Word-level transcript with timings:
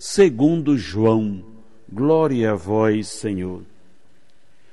segundo 0.00 0.76
João. 0.76 1.44
Glória 1.88 2.52
a 2.52 2.54
vós, 2.54 3.06
Senhor. 3.06 3.62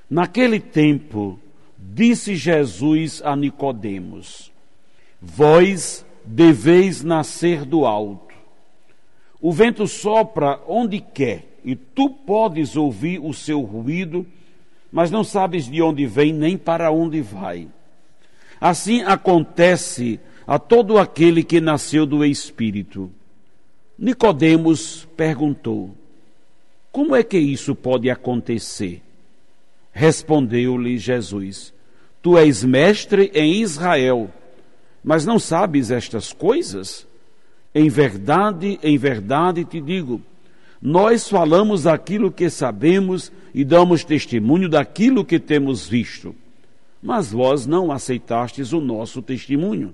Naquele 0.09 0.59
tempo, 0.59 1.39
disse 1.77 2.35
Jesus 2.35 3.21
a 3.23 3.35
Nicodemos: 3.35 4.51
Vós 5.21 6.03
deveis 6.25 7.03
nascer 7.03 7.65
do 7.65 7.85
alto. 7.85 8.33
O 9.39 9.51
vento 9.51 9.85
sopra 9.87 10.59
onde 10.67 10.99
quer, 10.99 11.59
e 11.63 11.75
tu 11.75 12.09
podes 12.09 12.75
ouvir 12.75 13.19
o 13.19 13.33
seu 13.33 13.61
ruído 13.61 14.25
mas 14.91 15.11
não 15.11 15.23
sabes 15.23 15.69
de 15.69 15.81
onde 15.81 16.05
vem 16.05 16.33
nem 16.33 16.57
para 16.57 16.91
onde 16.91 17.21
vai. 17.21 17.67
Assim 18.59 19.03
acontece 19.03 20.19
a 20.45 20.57
todo 20.57 20.97
aquele 20.97 21.43
que 21.43 21.59
nasceu 21.59 22.05
do 22.05 22.23
Espírito. 22.25 23.11
Nicodemos 23.97 25.07
perguntou: 25.17 25.95
Como 26.91 27.15
é 27.15 27.23
que 27.23 27.37
isso 27.37 27.73
pode 27.73 28.09
acontecer? 28.09 29.01
Respondeu-lhe 29.91 30.97
Jesus: 30.97 31.73
Tu 32.21 32.37
és 32.37 32.63
mestre 32.63 33.31
em 33.33 33.61
Israel, 33.61 34.29
mas 35.03 35.25
não 35.25 35.39
sabes 35.39 35.89
estas 35.89 36.31
coisas? 36.31 37.07
Em 37.73 37.89
verdade, 37.89 38.79
em 38.83 38.97
verdade 38.97 39.65
te 39.65 39.79
digo, 39.81 40.21
nós 40.81 41.27
falamos 41.27 41.87
aquilo 41.87 42.31
que 42.31 42.49
sabemos 42.49 43.31
e 43.53 43.63
damos 43.63 44.03
testemunho 44.03 44.69
daquilo 44.69 45.25
que 45.25 45.39
temos 45.39 45.87
visto. 45.87 46.35
Mas 47.01 47.31
vós 47.31 47.65
não 47.65 47.91
aceitastes 47.91 48.73
o 48.73 48.79
nosso 48.79 49.21
testemunho. 49.21 49.93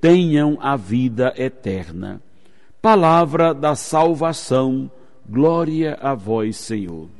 tenham 0.00 0.58
a 0.60 0.76
vida 0.76 1.32
eterna. 1.36 2.20
Palavra 2.80 3.52
da 3.52 3.74
salvação, 3.74 4.90
glória 5.28 5.98
a 6.00 6.14
vós, 6.14 6.56
Senhor. 6.56 7.17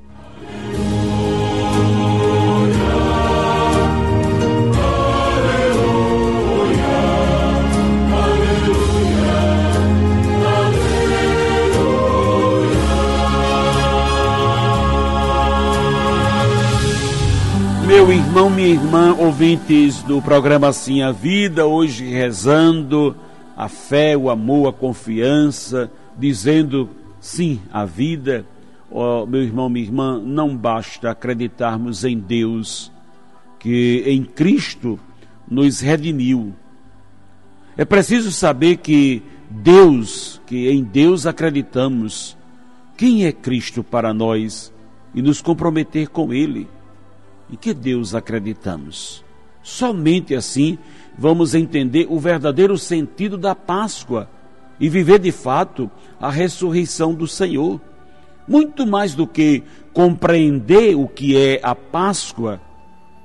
Irmão, 18.38 18.50
minha 18.50 18.68
irmã, 18.68 19.16
ouvintes 19.18 20.00
do 20.02 20.22
programa 20.22 20.68
Assim 20.68 21.02
a 21.02 21.10
Vida, 21.10 21.66
hoje 21.66 22.08
rezando 22.08 23.16
a 23.56 23.68
fé, 23.68 24.16
o 24.16 24.30
amor, 24.30 24.68
a 24.68 24.72
confiança, 24.72 25.90
dizendo 26.16 26.88
sim 27.20 27.60
à 27.72 27.84
vida. 27.84 28.46
Oh, 28.88 29.26
meu 29.26 29.42
irmão, 29.42 29.68
minha 29.68 29.84
irmã, 29.84 30.22
não 30.24 30.56
basta 30.56 31.10
acreditarmos 31.10 32.04
em 32.04 32.16
Deus, 32.16 32.92
que 33.58 34.04
em 34.06 34.22
Cristo 34.22 35.00
nos 35.50 35.80
redimiu. 35.80 36.54
É 37.76 37.84
preciso 37.84 38.30
saber 38.30 38.76
que 38.76 39.20
Deus, 39.50 40.40
que 40.46 40.70
em 40.70 40.84
Deus 40.84 41.26
acreditamos, 41.26 42.36
quem 42.96 43.26
é 43.26 43.32
Cristo 43.32 43.82
para 43.82 44.14
nós 44.14 44.72
e 45.12 45.20
nos 45.20 45.42
comprometer 45.42 46.06
com 46.06 46.32
Ele. 46.32 46.68
Em 47.50 47.56
que 47.56 47.72
Deus 47.72 48.14
acreditamos? 48.14 49.24
Somente 49.62 50.34
assim 50.34 50.78
vamos 51.16 51.54
entender 51.54 52.06
o 52.08 52.18
verdadeiro 52.18 52.78
sentido 52.78 53.36
da 53.36 53.54
Páscoa 53.54 54.28
e 54.78 54.88
viver 54.88 55.18
de 55.18 55.32
fato 55.32 55.90
a 56.20 56.30
ressurreição 56.30 57.12
do 57.12 57.26
Senhor. 57.26 57.80
Muito 58.46 58.86
mais 58.86 59.14
do 59.14 59.26
que 59.26 59.62
compreender 59.92 60.94
o 60.94 61.06
que 61.06 61.36
é 61.36 61.60
a 61.62 61.74
Páscoa, 61.74 62.60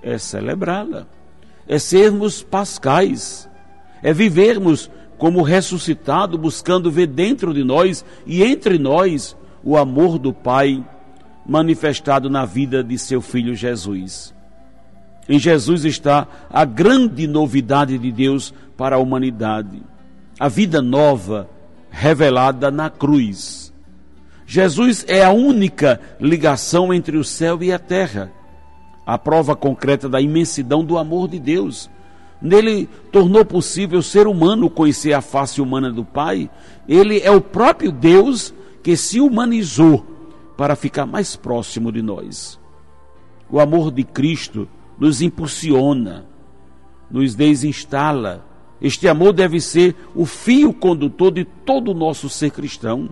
é 0.01 0.17
celebrá-la, 0.17 1.07
é 1.67 1.79
sermos 1.79 2.43
pascais, 2.43 3.49
é 4.01 4.11
vivermos 4.11 4.89
como 5.17 5.41
ressuscitado, 5.41 6.37
buscando 6.37 6.91
ver 6.91 7.07
dentro 7.07 7.53
de 7.53 7.63
nós 7.63 8.03
e 8.25 8.43
entre 8.43 8.77
nós 8.77 9.37
o 9.63 9.77
amor 9.77 10.19
do 10.19 10.33
Pai 10.33 10.83
manifestado 11.45 12.29
na 12.29 12.45
vida 12.45 12.83
de 12.83 12.97
seu 12.97 13.21
filho 13.21 13.55
Jesus. 13.55 14.33
Em 15.27 15.39
Jesus 15.39 15.85
está 15.85 16.27
a 16.49 16.65
grande 16.65 17.27
novidade 17.27 17.97
de 17.97 18.11
Deus 18.11 18.53
para 18.75 18.95
a 18.95 18.99
humanidade, 18.99 19.81
a 20.39 20.49
vida 20.49 20.81
nova 20.81 21.49
revelada 21.89 22.69
na 22.69 22.89
cruz. 22.89 23.71
Jesus 24.45 25.05
é 25.07 25.23
a 25.23 25.31
única 25.31 25.99
ligação 26.19 26.93
entre 26.93 27.17
o 27.17 27.23
céu 27.23 27.61
e 27.63 27.71
a 27.71 27.79
terra, 27.79 28.31
a 29.05 29.17
prova 29.17 29.55
concreta 29.55 30.09
da 30.09 30.19
imensidão 30.19 30.83
do 30.83 30.97
amor 30.97 31.29
de 31.29 31.39
Deus. 31.39 31.89
Nele 32.41 32.89
tornou 33.11 33.45
possível 33.45 33.99
o 33.99 34.03
ser 34.03 34.27
humano 34.27 34.69
conhecer 34.69 35.13
a 35.13 35.21
face 35.21 35.61
humana 35.61 35.89
do 35.89 36.03
Pai. 36.03 36.49
Ele 36.87 37.21
é 37.21 37.31
o 37.31 37.39
próprio 37.39 37.89
Deus 37.89 38.53
que 38.83 38.97
se 38.97 39.21
humanizou 39.21 40.12
para 40.57 40.75
ficar 40.75 41.05
mais 41.05 41.35
próximo 41.35 41.91
de 41.91 42.01
nós. 42.01 42.59
O 43.49 43.59
amor 43.59 43.91
de 43.91 44.03
Cristo 44.03 44.67
nos 44.97 45.21
impulsiona, 45.21 46.25
nos 47.09 47.35
desinstala. 47.35 48.45
Este 48.81 49.07
amor 49.07 49.33
deve 49.33 49.59
ser 49.59 49.95
o 50.15 50.25
fio 50.25 50.73
condutor 50.73 51.31
de 51.31 51.45
todo 51.45 51.91
o 51.91 51.93
nosso 51.93 52.29
ser 52.29 52.51
cristão. 52.51 53.09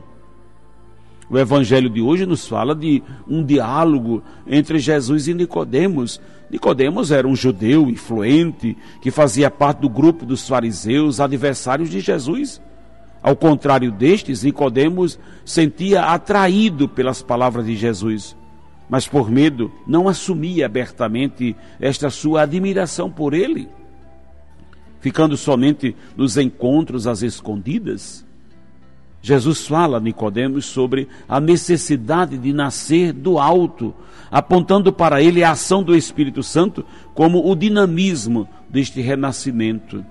O 1.29 1.37
evangelho 1.37 1.89
de 1.89 2.01
hoje 2.01 2.25
nos 2.25 2.45
fala 2.45 2.75
de 2.75 3.01
um 3.25 3.41
diálogo 3.41 4.21
entre 4.45 4.79
Jesus 4.79 5.29
e 5.29 5.33
Nicodemos. 5.33 6.19
Nicodemos 6.49 7.09
era 7.09 7.25
um 7.25 7.35
judeu 7.35 7.89
influente 7.89 8.77
que 9.01 9.09
fazia 9.09 9.49
parte 9.49 9.79
do 9.79 9.87
grupo 9.87 10.25
dos 10.25 10.45
fariseus, 10.45 11.21
adversários 11.21 11.89
de 11.89 12.01
Jesus. 12.01 12.61
Ao 13.21 13.35
contrário 13.35 13.91
destes, 13.91 14.43
Nicodemos 14.43 15.19
sentia 15.45 16.05
atraído 16.05 16.89
pelas 16.89 17.21
palavras 17.21 17.65
de 17.65 17.75
Jesus, 17.75 18.35
mas 18.89 19.07
por 19.07 19.29
medo 19.29 19.71
não 19.85 20.09
assumia 20.09 20.65
abertamente 20.65 21.55
esta 21.79 22.09
sua 22.09 22.41
admiração 22.41 23.11
por 23.11 23.33
ele, 23.33 23.69
ficando 24.99 25.37
somente 25.37 25.95
nos 26.17 26.35
encontros 26.35 27.05
às 27.05 27.21
escondidas. 27.21 28.25
Jesus 29.21 29.67
fala 29.67 29.97
a 29.97 30.01
Nicodemos 30.01 30.65
sobre 30.65 31.07
a 31.29 31.39
necessidade 31.39 32.39
de 32.39 32.51
nascer 32.51 33.13
do 33.13 33.37
alto, 33.37 33.93
apontando 34.31 34.91
para 34.91 35.21
ele 35.21 35.43
a 35.43 35.51
ação 35.51 35.83
do 35.83 35.95
Espírito 35.95 36.41
Santo 36.41 36.83
como 37.13 37.47
o 37.47 37.55
dinamismo 37.55 38.49
deste 38.67 38.99
renascimento. 38.99 40.03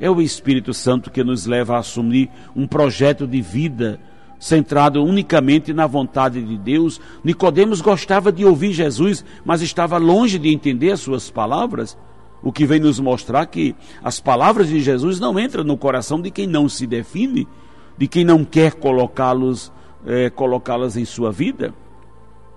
É 0.00 0.10
o 0.10 0.20
Espírito 0.20 0.74
Santo 0.74 1.10
que 1.10 1.24
nos 1.24 1.46
leva 1.46 1.76
a 1.76 1.78
assumir 1.78 2.28
um 2.54 2.66
projeto 2.66 3.26
de 3.26 3.40
vida 3.40 3.98
centrado 4.38 5.02
unicamente 5.02 5.72
na 5.72 5.86
vontade 5.86 6.42
de 6.42 6.58
Deus. 6.58 7.00
Nicodemos 7.24 7.80
gostava 7.80 8.30
de 8.30 8.44
ouvir 8.44 8.72
Jesus, 8.72 9.24
mas 9.44 9.62
estava 9.62 9.96
longe 9.96 10.38
de 10.38 10.50
entender 10.50 10.92
as 10.92 11.00
suas 11.00 11.30
palavras, 11.30 11.96
o 12.42 12.52
que 12.52 12.66
vem 12.66 12.78
nos 12.78 13.00
mostrar 13.00 13.46
que 13.46 13.74
as 14.04 14.20
palavras 14.20 14.68
de 14.68 14.80
Jesus 14.80 15.18
não 15.18 15.38
entram 15.38 15.64
no 15.64 15.76
coração 15.76 16.20
de 16.20 16.30
quem 16.30 16.46
não 16.46 16.68
se 16.68 16.86
define, 16.86 17.48
de 17.96 18.06
quem 18.06 18.24
não 18.24 18.44
quer 18.44 18.74
colocá-los 18.74 19.72
é, 20.06 20.30
colocá-las 20.30 20.96
em 20.96 21.04
sua 21.04 21.32
vida? 21.32 21.74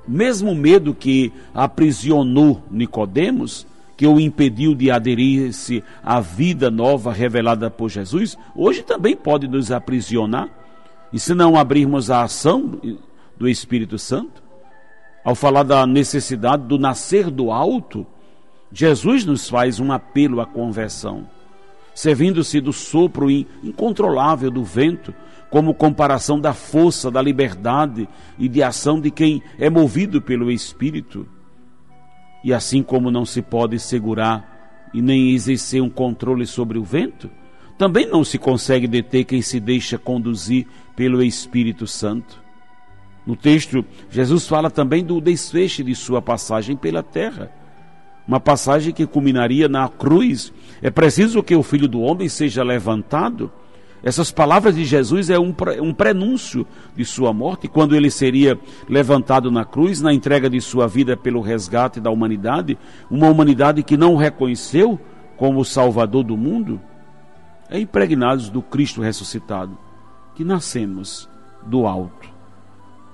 Mesmo 0.07 0.53
medo 0.53 0.93
que 0.93 1.31
aprisionou 1.53 2.61
Nicodemos, 2.69 3.65
que 3.99 4.07
o 4.07 4.17
impediu 4.17 4.73
de 4.73 4.89
aderir-se 4.89 5.83
à 6.01 6.21
vida 6.21 6.71
nova 6.71 7.11
revelada 7.11 7.69
por 7.69 7.89
Jesus, 7.89 8.37
hoje 8.55 8.81
também 8.81 9.13
pode 9.13 9.45
nos 9.45 9.73
aprisionar. 9.73 10.47
E 11.11 11.19
se 11.19 11.35
não 11.35 11.57
abrirmos 11.57 12.09
a 12.09 12.23
ação 12.23 12.79
do 13.37 13.45
Espírito 13.45 13.99
Santo, 13.99 14.41
ao 15.21 15.35
falar 15.35 15.63
da 15.63 15.85
necessidade 15.85 16.63
do 16.63 16.79
nascer 16.79 17.29
do 17.29 17.51
alto, 17.51 18.07
Jesus 18.71 19.25
nos 19.25 19.49
faz 19.49 19.81
um 19.81 19.91
apelo 19.91 20.39
à 20.39 20.45
conversão, 20.45 21.27
servindo-se 21.93 22.61
do 22.61 22.71
sopro 22.71 23.29
incontrolável 23.29 24.49
do 24.49 24.63
vento, 24.63 25.13
como 25.49 25.73
comparação 25.73 26.39
da 26.39 26.53
força, 26.53 27.11
da 27.11 27.21
liberdade 27.21 28.07
e 28.37 28.47
de 28.47 28.63
ação 28.63 28.97
de 28.97 29.11
quem 29.11 29.43
é 29.57 29.69
movido 29.69 30.21
pelo 30.21 30.49
Espírito. 30.49 31.27
E 32.43 32.53
assim 32.53 32.81
como 32.81 33.11
não 33.11 33.25
se 33.25 33.41
pode 33.41 33.79
segurar 33.79 34.89
e 34.93 35.01
nem 35.01 35.31
exercer 35.31 35.81
um 35.81 35.89
controle 35.89 36.45
sobre 36.45 36.77
o 36.77 36.83
vento, 36.83 37.29
também 37.77 38.05
não 38.05 38.23
se 38.23 38.37
consegue 38.37 38.87
deter 38.87 39.23
quem 39.23 39.41
se 39.41 39.59
deixa 39.59 39.97
conduzir 39.97 40.67
pelo 40.95 41.23
Espírito 41.23 41.87
Santo. 41.87 42.41
No 43.25 43.35
texto, 43.35 43.85
Jesus 44.09 44.47
fala 44.47 44.69
também 44.69 45.03
do 45.03 45.21
desfecho 45.21 45.83
de 45.83 45.95
sua 45.95 46.21
passagem 46.21 46.75
pela 46.75 47.03
terra. 47.03 47.51
Uma 48.27 48.39
passagem 48.39 48.93
que 48.93 49.07
culminaria 49.07 49.67
na 49.67 49.87
cruz. 49.87 50.51
É 50.81 50.89
preciso 50.89 51.41
que 51.41 51.55
o 51.55 51.63
Filho 51.63 51.87
do 51.87 52.01
Homem 52.01 52.27
seja 52.27 52.63
levantado. 52.63 53.51
Essas 54.03 54.31
palavras 54.31 54.75
de 54.75 54.85
Jesus 54.85 55.29
é 55.29 55.37
um, 55.37 55.53
um 55.81 55.93
prenúncio 55.93 56.65
de 56.95 57.03
sua 57.03 57.33
morte, 57.33 57.67
quando 57.67 57.95
ele 57.95 58.09
seria 58.09 58.57
levantado 58.87 59.51
na 59.51 59.65
cruz, 59.65 60.01
na 60.01 60.13
entrega 60.13 60.49
de 60.49 60.61
sua 60.61 60.87
vida 60.87 61.17
pelo 61.17 61.41
resgate 61.41 61.99
da 61.99 62.09
humanidade, 62.09 62.77
uma 63.11 63.29
humanidade 63.29 63.83
que 63.83 63.97
não 63.97 64.13
o 64.13 64.17
reconheceu 64.17 64.99
como 65.35 65.59
o 65.59 65.65
Salvador 65.65 66.23
do 66.23 66.37
mundo. 66.37 66.79
É 67.69 67.79
impregnados 67.79 68.49
do 68.49 68.61
Cristo 68.61 69.01
ressuscitado 69.01 69.77
que 70.35 70.43
nascemos 70.43 71.29
do 71.67 71.85
alto 71.85 72.39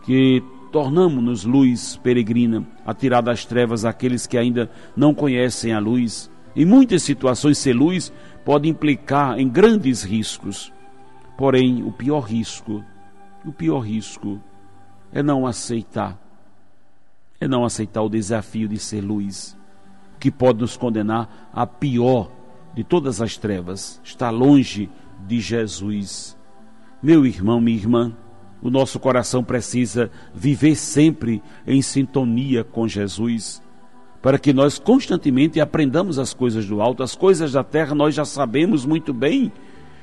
que 0.05 0.43
tornamos-nos 0.71 1.43
luz 1.43 1.99
peregrina 2.01 2.63
a 2.85 2.93
tirar 2.93 3.21
das 3.21 3.43
trevas 3.43 3.83
aqueles 3.83 4.27
que 4.27 4.37
ainda 4.37 4.69
não 4.95 5.13
conhecem 5.13 5.73
a 5.73 5.79
luz. 5.79 6.29
Em 6.55 6.63
muitas 6.63 7.01
situações, 7.01 7.57
ser 7.57 7.73
luz 7.73 8.13
pode 8.45 8.69
implicar 8.69 9.39
em 9.39 9.49
grandes 9.49 10.03
riscos. 10.03 10.71
Porém, 11.37 11.83
o 11.83 11.91
pior 11.91 12.21
risco, 12.21 12.83
o 13.45 13.51
pior 13.51 13.79
risco 13.79 14.41
é 15.11 15.21
não 15.21 15.45
aceitar, 15.45 16.19
é 17.39 17.47
não 17.47 17.65
aceitar 17.65 18.01
o 18.01 18.09
desafio 18.09 18.67
de 18.67 18.77
ser 18.79 19.01
luz, 19.01 19.57
que 20.19 20.31
pode 20.31 20.59
nos 20.59 20.77
condenar 20.77 21.49
a 21.53 21.67
pior 21.67 22.31
de 22.73 22.83
todas 22.83 23.21
as 23.21 23.37
trevas, 23.37 24.01
está 24.03 24.29
longe 24.29 24.89
de 25.25 25.39
Jesus. 25.39 26.37
Meu 27.01 27.25
irmão, 27.25 27.61
minha 27.61 27.77
irmã, 27.77 28.15
o 28.61 28.69
nosso 28.69 28.99
coração 28.99 29.43
precisa 29.43 30.09
viver 30.33 30.75
sempre 30.75 31.41
em 31.67 31.81
sintonia 31.81 32.63
com 32.63 32.87
Jesus, 32.87 33.61
para 34.21 34.39
que 34.39 34.51
nós 34.51 34.79
constantemente 34.79 35.61
aprendamos 35.61 36.17
as 36.17 36.33
coisas 36.33 36.65
do 36.65 36.81
alto, 36.81 37.03
as 37.03 37.15
coisas 37.15 37.51
da 37.51 37.63
terra 37.63 37.93
nós 37.93 38.15
já 38.15 38.25
sabemos 38.25 38.85
muito 38.85 39.13
bem. 39.13 39.51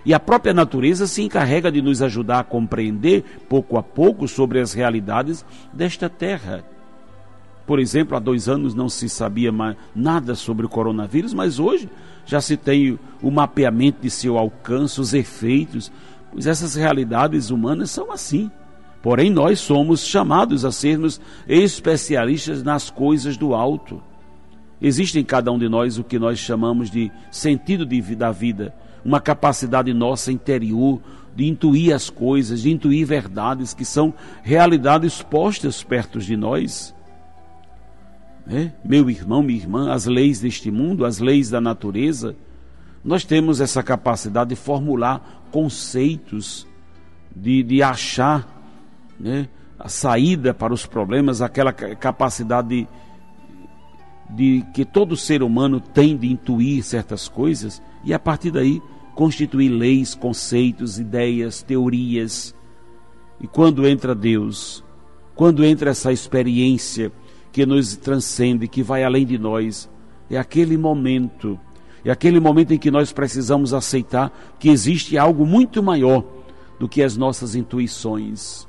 E 0.05 0.13
a 0.13 0.21
própria 0.21 0.53
natureza 0.53 1.07
se 1.07 1.23
encarrega 1.23 1.71
de 1.71 1.81
nos 1.81 2.03
ajudar 2.03 2.41
a 2.41 2.45
compreender, 2.45 3.25
pouco 3.49 3.79
a 3.79 3.83
pouco, 3.83 4.27
sobre 4.27 4.61
as 4.61 4.73
realidades 4.73 5.45
desta 5.73 6.09
terra. 6.09 6.65
Por 7.67 7.79
exemplo, 7.79 8.17
há 8.17 8.21
dois 8.21 8.49
anos 8.49 8.75
não 8.75 8.89
se 8.89 9.09
sabia 9.09 9.53
mais 9.53 9.77
nada 9.95 10.35
sobre 10.35 10.67
o 10.67 10.69
coronavírus, 10.69 11.33
mas 11.33 11.59
hoje 11.59 11.89
já 12.27 12.41
se 12.41 12.57
tem 12.57 12.99
o 13.23 13.31
mapeamento 13.31 14.03
de 14.03 14.11
seu 14.11 14.37
alcance, 14.37 15.01
os 15.01 15.15
efeitos, 15.15 15.93
pois 16.33 16.47
essas 16.47 16.75
realidades 16.75 17.51
humanas 17.51 17.91
são 17.91 18.11
assim. 18.11 18.51
Porém, 19.01 19.31
nós 19.31 19.61
somos 19.61 20.05
chamados 20.05 20.65
a 20.65 20.71
sermos 20.71 21.21
especialistas 21.49 22.63
nas 22.63 22.91
coisas 22.91 23.37
do 23.37 23.55
alto. 23.55 24.01
Existe 24.83 25.17
em 25.17 25.25
cada 25.25 25.53
um 25.53 25.59
de 25.59 25.69
nós 25.69 25.97
o 25.97 26.03
que 26.03 26.19
nós 26.19 26.41
chamamos 26.41 26.91
de 26.91 27.13
sentido 27.31 27.87
de, 27.87 28.01
da 28.17 28.33
vida, 28.33 28.75
uma 29.05 29.21
capacidade 29.21 29.95
nossa 29.95 30.33
interior 30.33 31.01
de 31.37 31.47
intuir 31.47 31.95
as 31.95 32.11
coisas, 32.11 32.63
de 32.63 32.71
intuir 32.73 33.07
verdades 33.07 33.73
que 33.73 33.85
são 33.85 34.13
realidades 34.43 35.23
postas 35.23 35.85
perto 35.85 36.19
de 36.19 36.37
nós. 36.37 36.93
É? 38.49 38.73
Meu 38.85 39.09
irmão, 39.09 39.41
minha 39.41 39.59
irmã, 39.59 39.93
as 39.93 40.07
leis 40.07 40.41
deste 40.41 40.69
mundo, 40.69 41.05
as 41.05 41.21
leis 41.21 41.49
da 41.49 41.61
natureza, 41.61 42.35
nós 43.05 43.25
temos 43.25 43.61
essa 43.61 43.85
capacidade 43.85 44.51
de 44.51 44.57
formular 44.57 45.45
conceitos, 45.53 46.67
de, 47.35 47.63
de 47.63 47.85
achar 47.85 48.49
né, 49.19 49.49
a 49.79 49.89
saída 49.89 50.53
para 50.53 50.75
os 50.75 50.87
problemas, 50.87 51.41
aquela 51.41 51.73
capacidade 51.73 52.69
de, 52.69 52.89
de 54.35 54.65
que 54.73 54.85
todo 54.85 55.17
ser 55.17 55.43
humano 55.43 55.81
tem 55.81 56.17
de 56.17 56.31
intuir 56.31 56.83
certas 56.83 57.29
coisas 57.29 57.83
e 58.05 58.15
a 58.15 58.19
partir 58.19 58.51
daí 58.51 58.81
constituir 59.15 59.69
leis, 59.69 60.15
conceitos, 60.15 60.99
ideias, 60.99 61.63
teorias. 61.63 62.55
E 63.41 63.47
quando 63.47 63.87
entra 63.87 64.15
Deus, 64.15 64.83
quando 65.35 65.65
entra 65.65 65.91
essa 65.91 66.13
experiência 66.13 67.13
que 67.53 67.67
nos 67.67 67.97
transcende, 67.97 68.69
que 68.69 68.83
vai 68.83 69.05
além 69.05 69.27
de 69.27 69.39
nós, 69.39 69.89
é 70.31 70.39
aquele 70.39 70.79
momento 70.79 71.59
é 72.05 72.11
aquele 72.11 72.41
momento 72.41 72.75
em 72.75 72.79
que 72.79 72.91
nós 72.91 73.13
precisamos 73.13 73.73
aceitar 73.73 74.33
que 74.59 74.69
existe 74.69 75.17
algo 75.17 75.47
muito 75.47 75.81
maior 75.83 76.25
do 76.79 76.89
que 76.89 77.01
as 77.01 77.17
nossas 77.17 77.55
intuições, 77.55 78.67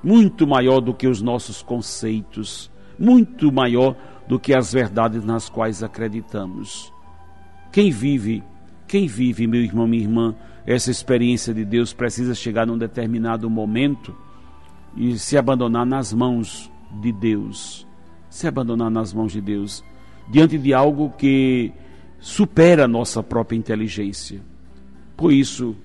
muito 0.00 0.46
maior 0.46 0.80
do 0.80 0.94
que 0.94 1.08
os 1.08 1.20
nossos 1.20 1.60
conceitos, 1.60 2.70
muito 2.96 3.50
maior 3.50 3.96
do 4.26 4.38
que 4.38 4.54
as 4.54 4.72
verdades 4.72 5.24
nas 5.24 5.48
quais 5.48 5.82
acreditamos. 5.82 6.92
Quem 7.70 7.90
vive, 7.90 8.42
quem 8.86 9.06
vive, 9.06 9.46
meu 9.46 9.62
irmão, 9.62 9.86
minha 9.86 10.02
irmã, 10.02 10.34
essa 10.66 10.90
experiência 10.90 11.52
de 11.52 11.64
Deus 11.64 11.92
precisa 11.92 12.34
chegar 12.34 12.66
num 12.66 12.78
determinado 12.78 13.48
momento 13.50 14.14
e 14.96 15.18
se 15.18 15.36
abandonar 15.36 15.86
nas 15.86 16.12
mãos 16.12 16.70
de 17.00 17.12
Deus. 17.12 17.86
Se 18.28 18.46
abandonar 18.46 18.90
nas 18.90 19.12
mãos 19.12 19.32
de 19.32 19.40
Deus, 19.40 19.84
diante 20.30 20.56
de 20.56 20.72
algo 20.72 21.10
que 21.10 21.72
supera 22.18 22.84
a 22.84 22.88
nossa 22.88 23.22
própria 23.22 23.56
inteligência. 23.56 24.40
Por 25.16 25.32
isso, 25.32 25.76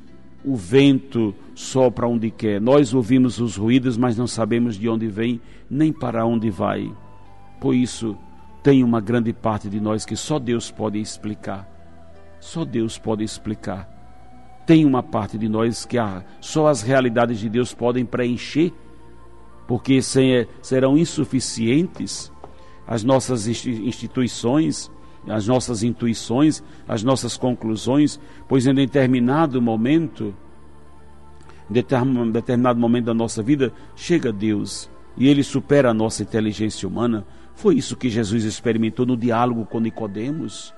o 0.46 0.56
vento 0.56 1.36
sopra 1.53 2.08
onde 2.08 2.32
quer. 2.32 2.62
Nós 2.62 2.94
ouvimos 2.94 3.39
os 3.39 3.58
ruídos, 3.58 3.98
mas 3.98 4.17
não 4.17 4.27
sabemos 4.27 4.77
de 4.77 4.88
onde 4.88 5.08
vem 5.08 5.41
nem 5.70 5.91
para 5.91 6.25
onde 6.25 6.50
vai. 6.50 6.89
Por 7.60 7.75
isso, 7.75 8.17
tem 8.67 8.83
uma 8.83 9.00
grande 9.00 9.31
parte 9.31 9.69
de 9.69 9.79
nós 9.79 10.05
que 10.05 10.17
só 10.17 10.38
Deus 10.38 10.69
pode 10.69 11.00
explicar. 11.00 11.65
Só 12.38 12.65
Deus 12.65 12.97
pode 12.97 13.24
explicar. 13.24 13.88
Tem 14.65 14.83
uma 14.83 15.01
parte 15.01 15.38
de 15.38 15.47
nós 15.47 15.86
que 15.86 15.95
só 16.41 16.67
as 16.67 16.81
realidades 16.81 17.39
de 17.39 17.47
Deus 17.47 17.74
podem 17.74 18.05
preencher, 18.05 18.74
porque 19.65 20.01
serão 20.01 20.97
insuficientes 20.97 22.29
as 22.86 23.05
nossas 23.05 23.47
instituições, 23.47 24.91
as 25.29 25.47
nossas 25.47 25.81
intuições, 25.81 26.62
as 26.86 27.03
nossas 27.03 27.38
conclusões, 27.38 28.19
pois 28.50 28.67
em 28.67 28.74
determinado 28.74 29.62
momento, 29.62 30.36
em 31.69 32.31
determinado 32.33 32.77
momento 32.77 33.05
da 33.05 33.13
nossa 33.13 33.41
vida, 33.41 33.71
chega 33.95 34.33
Deus 34.33 34.89
e 35.17 35.27
ele 35.27 35.43
supera 35.43 35.89
a 35.89 35.93
nossa 35.93 36.24
inteligência 36.24 36.88
humana. 36.88 37.25
Foi 37.55 37.75
isso 37.75 37.95
que 37.95 38.09
Jesus 38.09 38.43
experimentou 38.43 39.05
no 39.05 39.17
diálogo 39.17 39.65
com 39.65 39.79
Nicodemos, 39.79 40.74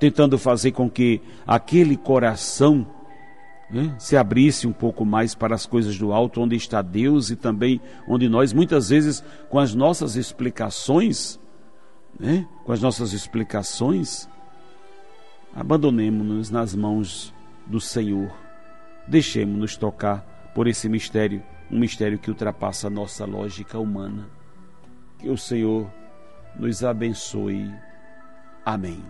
tentando 0.00 0.38
fazer 0.38 0.72
com 0.72 0.88
que 0.88 1.20
aquele 1.46 1.96
coração 1.96 2.86
né, 3.70 3.94
se 3.98 4.16
abrisse 4.16 4.66
um 4.66 4.72
pouco 4.72 5.04
mais 5.04 5.34
para 5.34 5.54
as 5.54 5.66
coisas 5.66 5.98
do 5.98 6.12
alto, 6.12 6.40
onde 6.40 6.56
está 6.56 6.80
Deus 6.80 7.30
e 7.30 7.36
também 7.36 7.80
onde 8.06 8.28
nós 8.28 8.52
muitas 8.52 8.88
vezes 8.88 9.22
com 9.50 9.58
as 9.58 9.74
nossas 9.74 10.16
explicações 10.16 11.38
né, 12.18 12.46
com 12.64 12.72
as 12.72 12.80
nossas 12.80 13.12
explicações, 13.12 14.28
abandonemos-nos 15.54 16.50
nas 16.50 16.74
mãos 16.74 17.32
do 17.66 17.80
Senhor. 17.80 18.30
Deixemos-nos 19.06 19.76
tocar 19.76 20.50
por 20.54 20.66
esse 20.66 20.88
mistério, 20.88 21.42
um 21.70 21.78
mistério 21.78 22.18
que 22.18 22.30
ultrapassa 22.30 22.86
a 22.86 22.90
nossa 22.90 23.24
lógica 23.24 23.78
humana. 23.78 24.28
Que 25.18 25.28
o 25.28 25.36
Senhor 25.36 25.90
nos 26.58 26.82
abençoe. 26.82 27.72
Amém. 28.64 29.02